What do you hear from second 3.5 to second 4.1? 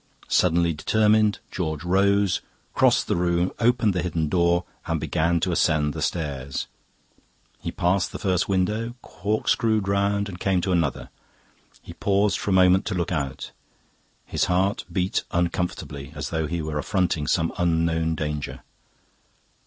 opened the